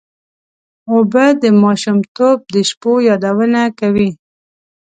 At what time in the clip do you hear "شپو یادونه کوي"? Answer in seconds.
2.69-4.09